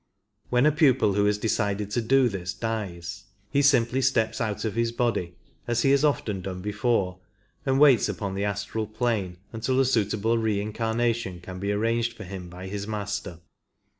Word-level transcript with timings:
When 0.49 0.65
a 0.65 0.71
pupil 0.71 1.13
who 1.13 1.25
has 1.25 1.37
decided 1.37 1.91
to 1.91 2.01
do 2.01 2.27
this 2.27 2.55
dies, 2.55 3.25
he 3.51 3.61
simply 3.61 4.01
steps 4.01 4.41
out 4.41 4.65
of 4.65 4.73
his 4.73 4.91
body, 4.91 5.35
as 5.67 5.83
he 5.83 5.91
has 5.91 6.03
often 6.03 6.41
done 6.41 6.59
before, 6.59 7.19
and 7.67 7.79
waits 7.79 8.09
upon 8.09 8.33
the 8.33 8.43
astral 8.43 8.87
plane 8.87 9.37
until 9.53 9.79
a 9.79 9.85
suitable 9.85 10.39
reincarnation 10.39 11.39
can 11.39 11.59
be 11.59 11.71
arranged 11.71 12.13
for 12.13 12.23
him 12.23 12.49
by 12.49 12.65
his 12.65 12.87
Master. 12.87 13.41